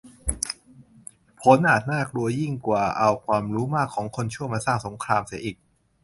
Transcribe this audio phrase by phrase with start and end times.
[1.41, 5.57] ผลอาจน่ากลัวยิ่งกว่าเอาความรู้มากของคนชั่วมาสร้างสงครามเสียอีก